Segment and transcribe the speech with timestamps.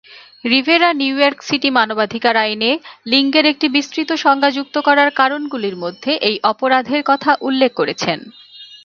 [0.45, 2.71] Rivera New York City মানবাধিকার আইনে
[3.05, 8.19] লিঙ্গের একটি বিস্তৃত সংজ্ঞা যুক্ত করার কারণগুলির মধ্যে এই অপরাধের কথা উল্লেখ করেছেন।